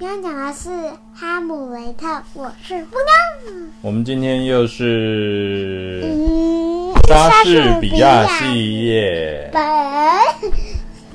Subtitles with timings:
[0.00, 0.68] 今天讲的是
[1.12, 3.68] 《哈姆雷特》，我是不刚。
[3.82, 9.50] 我们今天又是嗯，莎士比亚系列。
[9.52, 9.60] 本。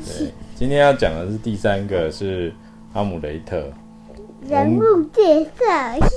[0.06, 2.52] 对，今天要讲的是第三个，是
[2.94, 3.58] 《哈姆雷特》
[4.50, 6.10] 人物介绍。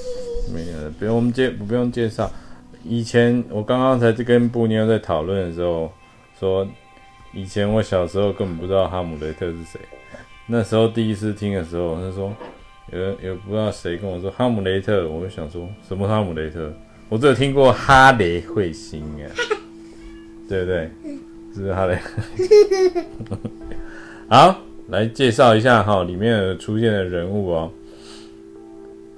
[0.52, 2.28] 没有，不用介，不用介绍。
[2.82, 5.88] 以前我刚刚才跟布妞在讨论的时候
[6.36, 6.66] 说，
[7.32, 9.80] 以前我小时候根本不知道哈姆雷特是谁。
[10.48, 12.32] 那时候第一次听的时候，他说
[12.92, 16.72] 有有不知道谁跟我说哈姆雷特，我就想说什么哈姆雷特？
[17.08, 19.26] 我只有听过哈雷彗星啊，
[20.48, 20.90] 对不对？
[21.54, 21.98] 是不是哈雷？
[24.28, 24.58] 好，
[24.88, 27.70] 来介绍一下哈，里面出现的人物哦。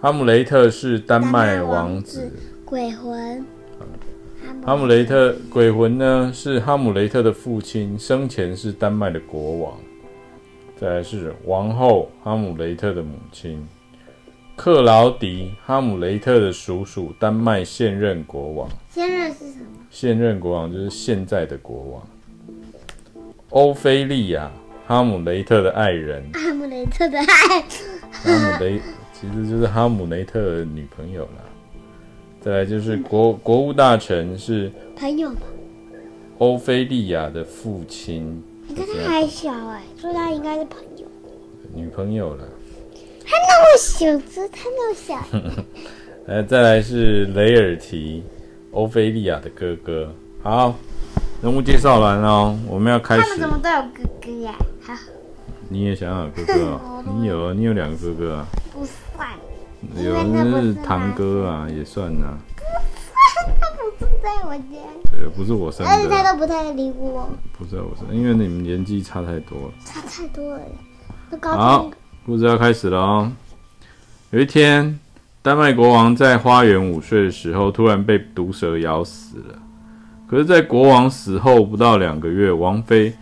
[0.01, 2.31] 哈姆雷特是丹麦王子，
[2.65, 3.45] 鬼魂。
[4.65, 9.79] 哈姆雷特鬼魂呢，是哈姆雷特的父亲，生前是丹麦的国王。
[10.81, 13.67] 再来是王后哈姆雷特的母亲
[14.55, 18.69] 克劳迪，哈姆雷特的叔叔，丹麦现任国王。
[18.89, 19.67] 现任是什么？
[19.91, 22.09] 现任国王就是现在的国王。
[23.51, 24.49] 欧菲利亚，
[24.87, 26.23] 哈姆雷特的爱人。
[26.33, 27.25] 哈姆雷特的爱。
[28.13, 28.81] 哈姆雷
[29.13, 31.43] 其实就是哈姆雷特的女朋友啦。
[32.41, 35.41] 再来就是国国务大臣是朋友吗？
[36.39, 38.41] 欧菲利亚的父亲。
[38.69, 41.07] 你看他还小哎，所以他应该是朋友。
[41.75, 42.45] 女朋友了。
[43.25, 45.15] 他那么小只，他那么小。
[46.27, 48.23] 来， 再来是雷尔提，
[48.73, 50.13] 欧菲利亚的哥哥。
[50.43, 50.75] 好，
[51.43, 53.23] 人物介绍完了，我们要开始。
[53.23, 54.55] 他们怎么都有哥哥呀？
[54.83, 54.95] 好。
[55.71, 57.05] 你也想要哥哥哦？
[57.21, 57.53] 你有啊？
[57.55, 58.47] 你有两个哥哥啊？
[58.73, 59.29] 不算。
[60.03, 62.39] 有，那是堂哥啊，也算呐。
[64.23, 64.79] 在我家。
[65.11, 65.93] 对，不是我生的。
[65.93, 67.29] 而且他都不太理我。
[67.53, 69.73] 不在我身，因为你们年纪差太多了。
[69.85, 70.61] 差太多了。
[71.43, 71.91] 好，
[72.25, 73.33] 故事要开始了哦。
[74.31, 74.99] 有一天，
[75.43, 79.59] 丹麦国王在花园午睡的时候，突然被毒蛇咬死了。
[80.27, 83.15] 可是，在国王死后不到两个月，王妃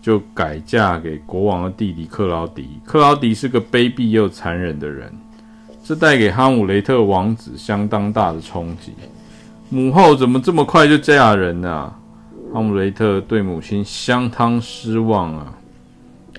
[0.00, 2.80] 就改嫁给国王的弟弟克劳迪。
[2.84, 5.12] 克劳迪是个卑鄙又残忍的人，
[5.84, 8.94] 这带给哈姆雷特王子相当大的冲击。
[9.68, 11.98] 母后怎么这么快就嫁人啊？
[12.52, 15.52] 哈姆雷特对母亲相当失望啊，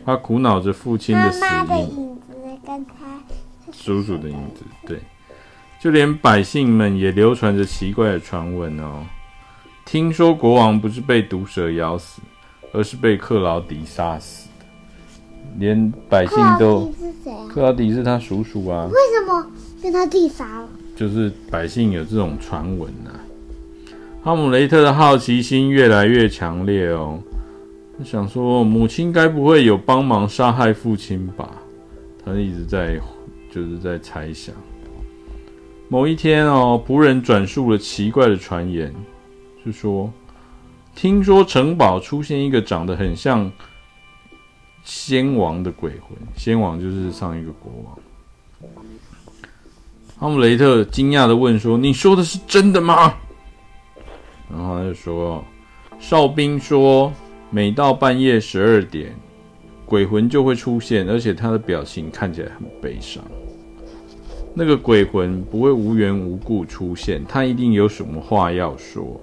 [0.03, 2.17] 他苦恼着父亲的死因，
[3.71, 4.99] 叔叔的影子，对，
[5.79, 9.03] 就连百姓们也流传着奇怪的传闻哦。
[9.85, 12.21] 听说国王不是被毒蛇咬死，
[12.71, 14.65] 而是被克劳迪杀死的，
[15.59, 16.91] 连百姓都。
[17.49, 18.87] 克劳迪是他叔叔啊。
[18.87, 19.45] 为什么
[19.83, 20.69] 被他弟杀了？
[20.97, 23.11] 就是百姓有这种传闻呐。
[24.23, 27.19] 哈姆雷特的好奇心越来越强烈哦，
[28.03, 31.49] 想说母亲该不会有帮忙杀害父亲吧？
[32.25, 32.99] 他一直在
[33.51, 34.53] 就是在猜想。
[35.87, 38.93] 某一天哦，仆人转述了奇怪的传言，
[39.63, 40.11] 是说
[40.95, 43.49] 听说城堡出现一个长得很像
[44.83, 47.97] 先王的鬼魂，先王就是上一个国王。
[50.19, 53.13] 哈姆雷特惊讶地问说：“你说的是真的吗？”
[54.49, 55.45] 然后他就说
[55.99, 57.13] ：“哨兵说，
[57.51, 59.15] 每到半夜十二点，
[59.85, 63.23] 鬼魂就会出现，而且他的表情看起来很悲伤。
[64.55, 69.21] 那个鬼魂不会无缘无故出现，他一定有什么话要说。”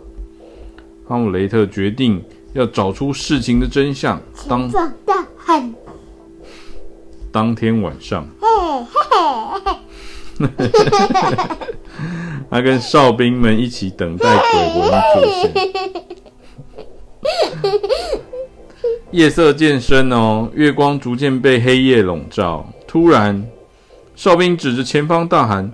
[1.09, 2.22] 哈姆雷特决定
[2.53, 4.21] 要找出事情的真相。
[4.49, 4.71] 当
[7.32, 8.25] 当天晚上，
[12.50, 15.53] 他跟哨兵们一起等待鬼魂出现。
[19.11, 22.69] 夜色渐深哦，月光逐渐被黑夜笼罩。
[22.87, 23.47] 突然，
[24.15, 25.73] 哨兵指着前方大喊：“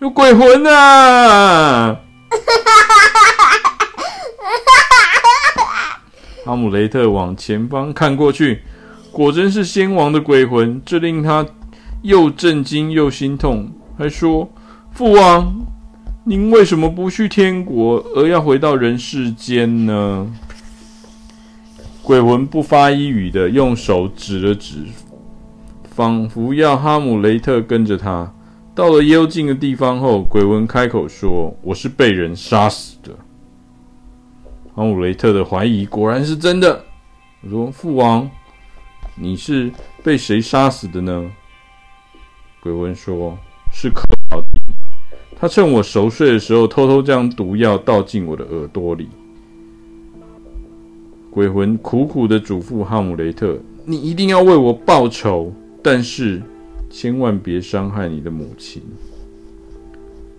[0.00, 1.98] 有鬼魂啊！”
[6.44, 8.62] 哈姆雷特往前方看过去，
[9.10, 11.44] 果真是先王的鬼魂，这令他
[12.02, 14.48] 又震惊又心痛，还说
[14.92, 15.66] ：“父王，
[16.24, 20.30] 您为什么不去天国，而要回到人世间呢？”
[22.02, 24.84] 鬼魂不发一语的用手指了指，
[25.90, 28.32] 仿佛要哈姆雷特跟着他。
[28.74, 33.10] 到了幽静的地方后，鬼魂开口说：“我是被人杀死的。”
[34.74, 36.84] 哈姆雷特的怀疑果然是真的。
[37.40, 38.30] 我说：“父王，
[39.14, 39.72] 你是
[40.04, 41.24] 被谁杀死的呢？”
[42.60, 43.38] 鬼魂说
[43.78, 44.48] ：“是克劳迪，
[45.38, 49.06] 他趁我熟睡的时候，偷偷将毒药倒进我的耳朵里。”
[51.30, 55.52] 鬼魂苦苦的嘱咐哈姆雷特：“你一定要为我报仇，
[55.82, 56.42] 但是
[56.88, 58.82] 千万别伤害你的母亲。”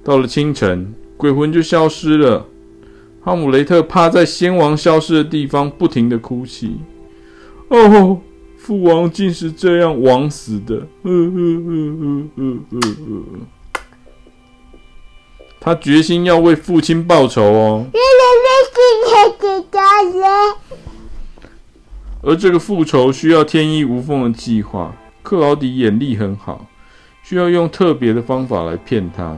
[0.04, 2.44] 到了清晨，鬼魂就消失了。
[3.22, 6.78] 哈姆雷特趴在先王消失的地方，不停地哭泣。
[7.68, 8.20] 哦，
[8.68, 10.86] 父王竟是这样枉死的！
[15.58, 17.88] 他决心要为父亲报仇哦。
[22.22, 24.94] 而这个复仇需要天衣无缝的计划。
[25.24, 26.68] 克劳迪眼力很好，
[27.24, 29.38] 需要用特别的方法来骗他。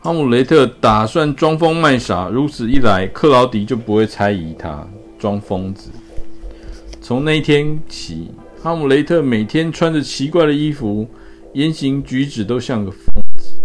[0.00, 4.84] 哈姆雷特打算装疯卖傻，如此一来，克劳迪就不会猜疑他
[5.20, 5.92] 装疯子。
[7.10, 8.28] 从那一天起，
[8.62, 11.08] 哈姆雷特每天穿着奇怪的衣服，
[11.54, 13.04] 言行举止都像个疯
[13.36, 13.60] 子。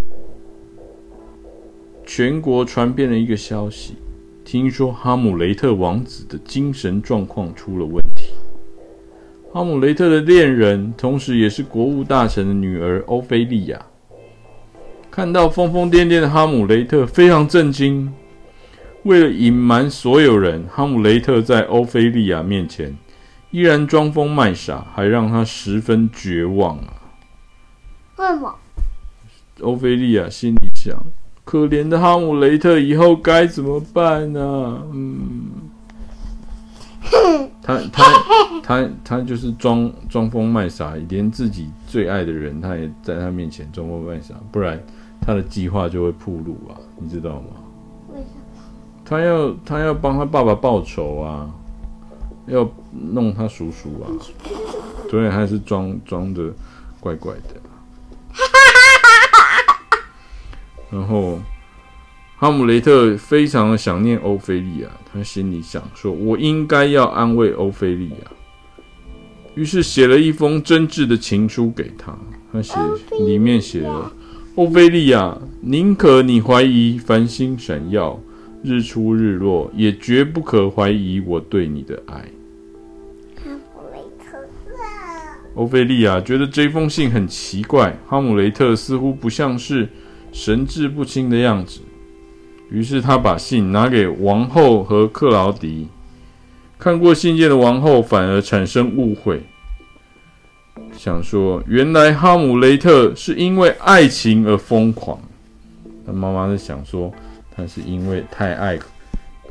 [2.07, 3.94] 全国传遍了一个消息。
[4.44, 8.30] 听说哈姆雷特王子的精神状况出了问题。
[9.53, 13.80] 哈姆雷特的恋人，同时也是国务大臣的女儿欧菲利亚，
[15.12, 18.12] 看到疯疯癫癫的哈姆雷特，非常震惊。
[19.03, 22.97] 为了隐瞒所有人，哈姆雷特在欧菲利亚面前
[23.56, 26.94] 依然装疯卖傻，还让他十分绝望啊！
[28.18, 28.54] 为什么？
[29.62, 30.94] 欧菲利亚心里想。
[31.46, 34.42] 可怜的哈姆雷特以后该怎么办呢？
[34.42, 34.84] 啊？
[34.92, 35.52] 嗯，
[37.62, 38.04] 他他
[38.62, 44.78] 他他就是装装疯卖傻，连自己最爱的人，他也在他面前装疯卖傻，不然
[45.22, 47.48] 他的计划就会暴露啊，你知道吗？
[48.10, 48.42] 为什么？
[49.06, 51.50] 他要他要帮他爸爸报仇啊，
[52.48, 52.69] 要
[53.12, 54.06] 弄他叔叔啊，
[55.09, 56.53] 所以还是装装的
[57.00, 57.62] 怪怪的。
[60.92, 61.39] 然后，
[62.38, 68.31] 哈姆雷特非常的想念欧菲利亚，他心里想说：“我应该要安慰欧菲利亚。”
[69.56, 72.15] 于是写了一封真挚的情书给他。
[72.51, 72.74] 他写
[73.25, 74.12] 里面写了
[74.56, 78.19] ：“欧菲利亚，宁可你怀疑繁星闪耀、
[78.63, 82.25] 日出日落，也绝不可怀疑我对你的爱。”
[85.56, 89.90] 欧菲利亚觉得这封信很奇怪，哈姆雷特似乎不像是。
[90.34, 91.80] 神志不清的样子，
[92.69, 95.88] 于是他把信拿给王后和克劳迪。
[96.78, 99.42] 看过信件的王后反而产生误会，
[100.98, 105.18] 想说原来哈姆雷特是因为爱情而疯狂。
[106.06, 107.10] 他妈妈是想说
[107.56, 108.78] 他是因为太爱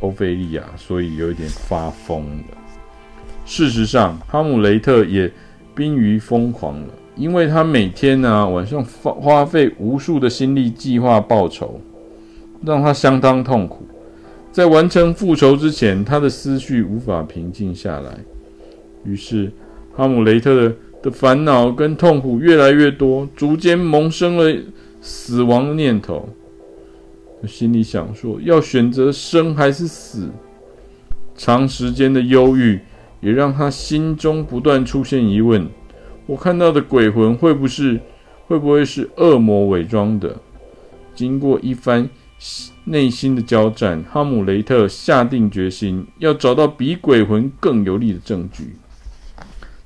[0.00, 2.58] 欧菲利亚，所以有一点发疯了。
[3.46, 5.32] 事实上，哈姆雷特也
[5.74, 6.88] 濒于疯狂了。
[7.16, 11.80] 因为他每天呢、啊、晚上花花费无数的心力计划报仇，
[12.64, 13.86] 让他相当痛苦。
[14.50, 18.18] 在完成复仇之前，他的思绪无法平静下来。
[19.04, 19.52] 于是，
[19.92, 24.56] 哈姆雷特的的烦恼跟痛苦越来越多，逐渐萌生了
[25.00, 26.28] 死亡的念头。
[27.46, 30.30] 心里想说：要选择生还是死？
[31.36, 32.80] 长时间的忧郁
[33.24, 35.66] 也让他心中不断出现疑问。
[36.26, 38.00] 我看到的鬼魂会不是，
[38.46, 40.36] 会不会是恶魔伪装的？
[41.14, 42.08] 经过一番
[42.84, 48.76] 内心的交战，哈姆雷特下定决心要找到比鬼魂更有力的证据。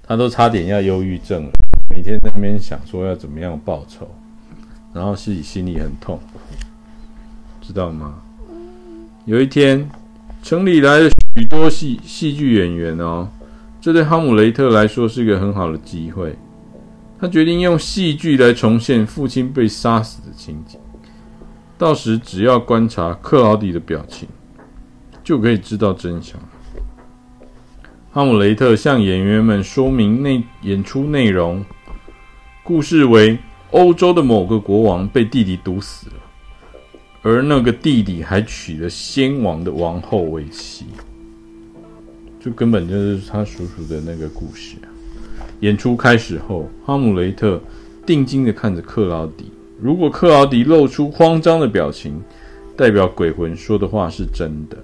[0.03, 1.51] 他都差点要忧郁症了，
[1.91, 4.09] 每天在那边想说要怎么样报仇，
[4.93, 6.19] 然后自己心里很痛，
[7.61, 8.15] 知道吗？
[9.27, 9.89] 有一天，
[10.43, 13.29] 城里来了许多戏戏剧演员哦。
[13.81, 16.37] 这对哈姆雷特来说是一个很好的机会。
[17.21, 20.79] 他决定用戏剧来重现父亲被杀死的情景。
[21.77, 24.29] 到时只要观察克劳迪的表情，
[25.23, 26.37] 就可以知道真相。
[28.11, 31.65] 哈姆雷特向演员们说明内演出内容：
[32.65, 33.39] 故事为
[33.71, 36.17] 欧洲的某个国王被弟弟毒死了，
[37.23, 40.87] 而那个弟弟还娶了先王的王后为妻。
[42.41, 44.77] 就根本就是他叔叔的那个故事。
[45.61, 47.61] 演出开始后，哈姆雷特
[48.07, 49.51] 定睛地看着克劳迪。
[49.81, 52.21] 如果克劳迪露出慌张的表情，
[52.77, 54.77] 代表鬼魂说的话是真的。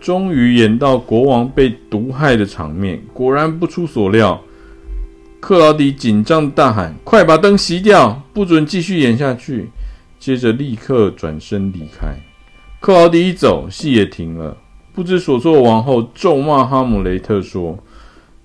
[0.00, 4.40] 终于演到国王被毒害的场面，果然不出所料，
[5.40, 9.68] 克劳迪紧张大喊：“快把灯熄掉，不准继续演下去！”
[10.20, 12.14] 接着立刻转身离开。
[12.80, 14.56] 克劳迪一走，戏也停了。
[14.98, 17.78] 不知所措的王后咒骂哈姆雷特说：“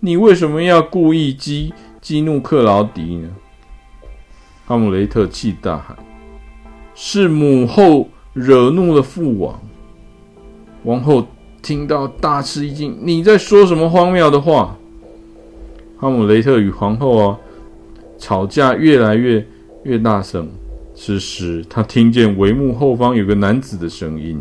[0.02, 3.28] 你为什么要故意激激怒克劳迪呢？”
[4.64, 5.98] 哈姆雷特气大喊
[6.94, 9.60] ：“是母后惹怒了父王！”
[10.86, 11.26] 王后
[11.64, 14.78] 听到大吃一惊：“你在说什么荒谬的话？”
[15.98, 17.40] 哈姆雷特与皇后啊，
[18.20, 19.44] 吵架越来越
[19.86, 20.48] 越大声。
[20.94, 24.40] 此时，他听见帷幕后方有个男子的声音。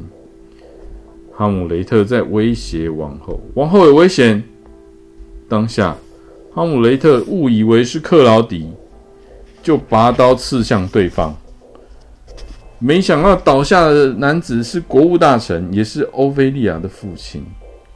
[1.35, 4.43] 哈姆雷特在威胁王后，王后有危险。
[5.49, 5.97] 当下，
[6.55, 8.71] 哈姆雷特误以为是克劳迪，
[9.63, 11.35] 就拔刀刺向对方。
[12.79, 17.45] 没想到倒下的男子是国务大臣，也是欧菲利亚的父亲，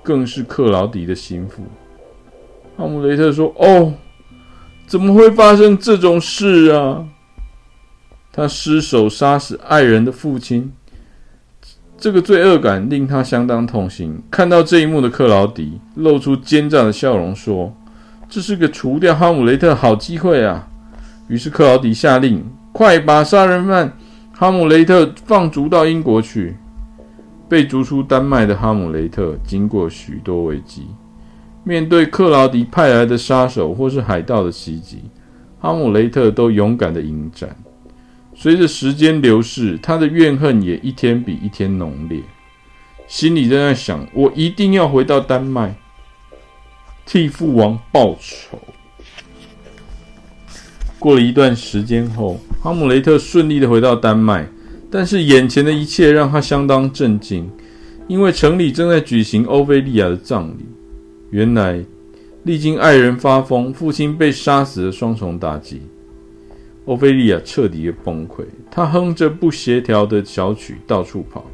[0.02, 1.62] 更是克劳迪的心腹。
[2.76, 3.92] 哈姆雷特说：“哦，
[4.86, 7.06] 怎么会发生这种事啊？”
[8.32, 10.72] 他失手杀死爱人的父亲。
[11.98, 14.20] 这个罪恶感令他相当痛心。
[14.30, 17.72] 看到这一幕的克劳迪露出奸诈的笑容，说
[18.28, 20.68] ：“这是个除掉哈姆雷特好机会啊！”
[21.28, 23.92] 于是克劳迪下令：“快把杀人犯
[24.32, 26.56] 哈姆雷特放逐到英国去。”
[27.48, 30.88] 被逐出丹麦的哈姆雷特，经过许多危机，
[31.62, 35.04] 面对克劳迪派来的杀手或是海盗的袭击，
[35.60, 37.48] 哈姆雷特都勇敢地迎战。
[38.38, 42.20] 随着时间流逝，他的怨恨也一天比一天浓烈，
[43.08, 45.74] 心里正在想：我一定要回到丹麦，
[47.06, 48.58] 替父王报仇。
[50.98, 54.46] 过了一段时间后，哈姆雷特顺利的回到丹麦，
[54.90, 57.50] 但是眼前的一切让他相当震惊，
[58.06, 60.66] 因为城里正在举行欧菲利亚的葬礼。
[61.30, 61.82] 原来，
[62.44, 65.80] 历经爱人发疯、父亲被杀死的双重打击。
[66.86, 71.44] 欧菲利亚彻底的崩溃，她哼着不协调的小曲到处跑，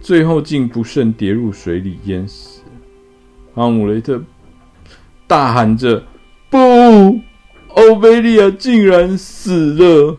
[0.00, 2.60] 最后竟不慎跌入水里淹死。
[3.54, 4.22] 哈姆雷特
[5.26, 6.04] 大喊着
[6.48, 6.58] ：“不！
[7.68, 10.16] 欧菲利亚竟然死了！”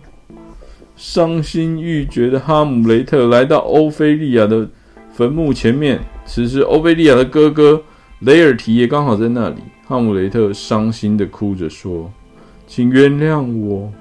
[0.98, 4.68] 伤心欲绝的哈姆雷特来到欧菲利亚的
[5.13, 7.82] 坟墓前面，此时欧菲利亚的哥哥
[8.20, 9.58] 雷尔提也刚好在那里。
[9.88, 12.12] 哈姆雷特伤心的哭着说
[12.68, 13.91] ：“请原谅我。”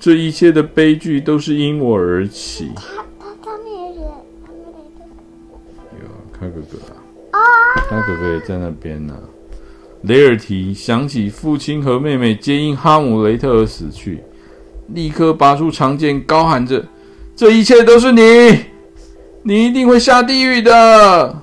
[0.00, 2.70] 这一切的悲剧都是因我而起。
[2.74, 4.00] 他他他们也是
[4.42, 5.04] 他们雷特。
[6.00, 6.78] 有啊，看哥哥
[7.38, 7.40] 啊，
[7.90, 9.20] 他哥哥也在那边呢、啊。
[10.04, 14.24] 雷尔提想起父亲和妹妹皆因哈姆雷特而死去，
[14.94, 16.82] 立刻拔出长剑，高喊着
[17.36, 18.64] ：“这一切都是你，
[19.42, 21.42] 你一定会下地狱的！”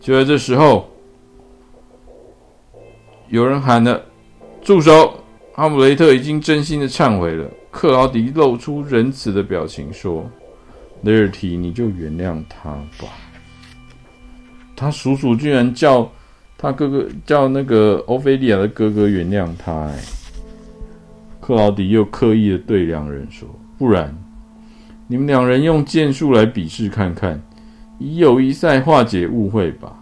[0.00, 0.88] 就在这时候，
[3.28, 4.00] 有人喊了
[4.62, 5.12] ：“住手！”
[5.58, 7.44] 哈姆雷特已经真心的忏悔了。
[7.72, 10.24] 克劳迪露出仁慈的表情说
[11.02, 13.08] ：“雷尔提，你就原谅他吧。
[14.76, 16.08] 他叔叔居然叫
[16.56, 19.98] 他哥哥叫那个欧菲利亚的哥哥原谅他。”哎，
[21.40, 24.16] 克劳迪又刻意的对两人说：“不然，
[25.08, 27.42] 你们两人用剑术来比试看看，
[27.98, 29.92] 以友谊赛化解误会吧。”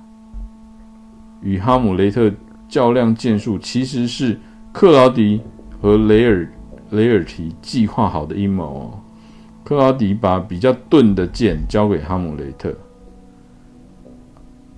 [1.41, 2.31] 与哈姆雷特
[2.69, 4.39] 较量剑术，其实是。
[4.77, 5.41] 克劳迪
[5.81, 6.47] 和雷尔
[6.91, 9.01] 雷尔提计划好的阴谋哦。
[9.65, 12.75] 克劳迪把比较钝的剑交给哈姆雷特，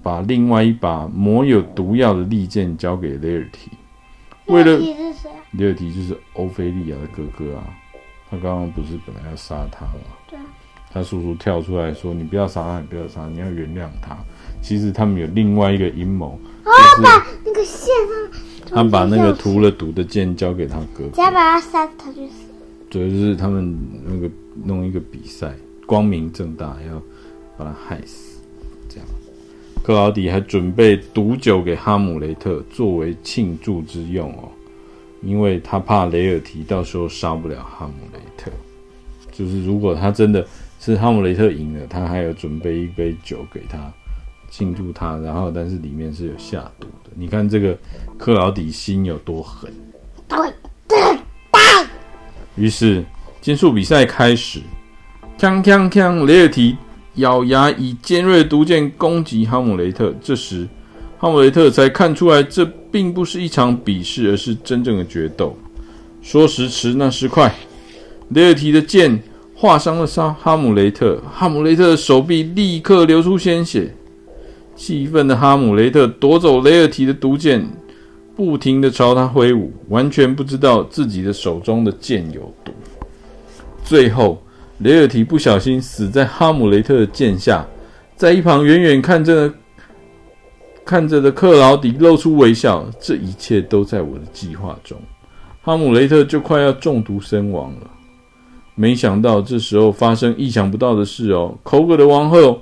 [0.01, 3.73] 把另外一把抹有毒药的利剑交给雷尔提。
[4.47, 4.79] 为了
[5.51, 7.65] 雷尔提就是欧菲利亚的哥哥啊，
[8.31, 10.15] 他刚刚不是本来要杀他吗？
[10.31, 10.39] 对。
[10.93, 14.17] 他叔叔跳出来说：“你不要杀他，你不要杀他，你要原谅他。”
[14.63, 16.39] 其实他们有另外一个阴谋。
[16.63, 16.71] 啊！
[17.03, 18.41] 把那个线上。
[18.71, 22.33] 他把那个涂了毒的剑交给他哥哥，只要把他杀死，他就死。
[22.91, 24.31] 对，就是他们那个
[24.65, 25.55] 弄一个比赛，
[25.87, 27.03] 光明正大要
[27.57, 28.41] 把他害死，
[28.89, 29.07] 这样。
[29.83, 34.49] 克劳迪还准备毒酒给哈姆雷特作为庆祝之用哦，
[35.23, 38.51] 因为他怕雷尔提到时候杀不了哈姆雷特。
[39.33, 40.47] 就是如果他真的
[40.81, 43.93] 是哈姆雷特赢了，他还有准备一杯酒给他。
[44.51, 47.11] 庆祝他，然后但是里面是有下毒的。
[47.15, 47.77] 你看这个
[48.17, 49.71] 克劳迪心有多狠。
[50.27, 50.39] 对
[50.87, 50.99] 对
[51.53, 51.87] 对。
[52.57, 53.05] 于是
[53.41, 54.61] 剑术比赛开始，
[55.39, 56.25] 锵锵锵！
[56.25, 56.77] 雷尔提
[57.15, 60.15] 咬牙以尖锐毒剑攻击哈姆雷特。
[60.21, 60.67] 这时
[61.19, 65.57] 哈姆雷特才看出来，这并不是一场比试，而是真正的决斗。
[66.21, 67.55] 说时迟，那时快，
[68.31, 69.23] 雷尔提的剑
[69.55, 73.95] 划伤了杀哈姆雷特，哈姆雷特的手臂立刻流出鲜血。
[74.79, 77.69] 气愤的哈姆雷特夺走雷尔提的毒剑，
[78.37, 82.73] 不停的朝他挥舞，完全不知道自己的手中的剑有毒。
[83.83, 84.41] 最后，
[84.79, 87.67] 雷尔提不小心死在哈姆雷特的剑下，
[88.15, 89.53] 在一旁远远看着
[90.85, 92.89] 看着的克劳迪露出微笑。
[93.01, 94.97] 这一切都在我的计划中，
[95.61, 97.91] 哈姆雷特就快要中毒身亡了。
[98.77, 102.61] 没想到这时候发生意想不到的事哦，口渴的王后。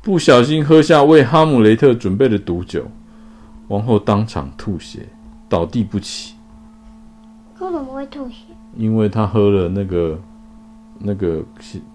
[0.00, 2.84] 不小心喝下为哈姆雷特准备的毒酒，
[3.68, 5.06] 王后当场吐血，
[5.48, 6.34] 倒地不起。
[7.60, 8.44] 为什么会吐血？
[8.76, 10.18] 因为他喝了那个
[10.98, 11.42] 那个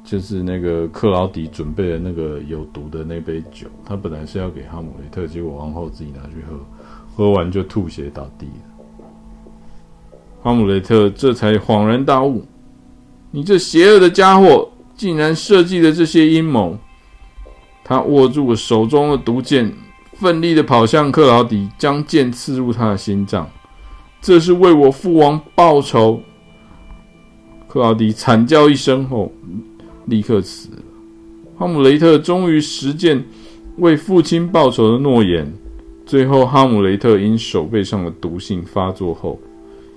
[0.03, 6.60] 就是那个克劳迪准备的那个有毒的那杯酒，他本来是要给哈姆雷特，结果王后自己拿去喝，
[7.15, 10.17] 喝完就吐血倒地了。
[10.43, 12.43] 哈姆雷特这才恍然大悟：
[13.31, 16.77] 你这邪恶的家伙，竟然设计了这些阴谋！
[17.84, 19.72] 他握住了手中的毒剑，
[20.13, 23.50] 奋力的跑向克劳迪，将剑刺入他的心脏。
[24.22, 26.22] 这是为我父王报仇！
[27.68, 29.32] 克劳迪惨叫一声后，
[30.06, 30.78] 立刻死了。
[31.58, 33.24] 哈姆雷特终于实践
[33.78, 35.52] 为父亲报仇的诺言。
[36.06, 39.40] 最后，哈姆雷特因手背上的毒性发作后，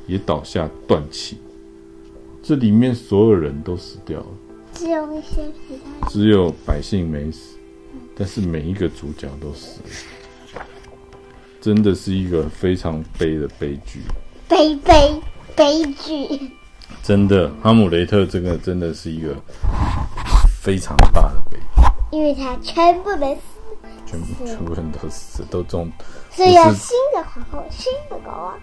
[0.07, 1.37] 也倒下断气。
[2.43, 4.26] 这里面所有人都死掉了，
[4.73, 7.57] 只有一些其他，只有百姓没死，
[8.18, 9.80] 但是每一个主角都死
[10.54, 10.62] 了，
[11.61, 14.00] 真的是一个非常悲的悲剧，
[14.49, 15.20] 悲悲
[15.54, 16.50] 悲剧。
[17.02, 19.37] 真的，哈姆雷特这个真的是一个
[20.62, 23.40] 非常大的悲剧，因为他全部没死，
[24.06, 25.92] 全部全部人都死，都中，
[26.30, 28.58] 所以要新的皇后，新的国王，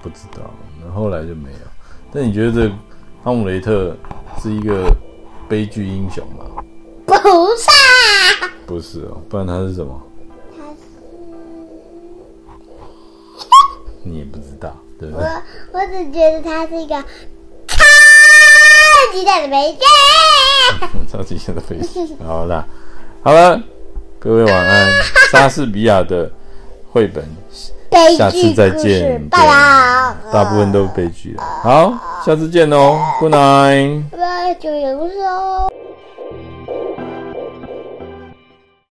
[0.00, 1.58] 不知道，那后来就没有。
[2.12, 2.72] 但你觉得这？
[3.24, 3.96] 哈姆雷特
[4.42, 4.92] 是一个
[5.48, 6.44] 悲剧英雄吗？
[7.06, 7.14] 不
[7.56, 7.70] 是，
[9.32, 9.98] 不然它是什么？
[10.54, 10.76] 它是，
[14.02, 15.26] 你也不知道，对不对？
[15.72, 16.94] 我我只觉得它是一个
[17.66, 17.78] 超
[19.10, 19.80] 级大的悲剧，
[21.10, 22.14] 超级大的悲剧。
[22.22, 22.66] 好啦，
[23.22, 23.58] 好了，
[24.18, 24.90] 各位晚安。
[25.30, 26.30] 莎士比亚的
[26.92, 27.24] 绘本。
[28.18, 30.14] 下次再见，拜拜。
[30.30, 31.42] 大部分都是悲剧了。
[31.62, 34.10] 好，下次见哦，Good night。
[34.10, 35.71] 拜拜，九月五十哦。